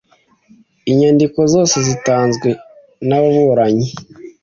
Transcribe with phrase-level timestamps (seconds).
[0.91, 2.49] Inyandiko zose zitanzwe
[3.07, 3.87] n ababuranyi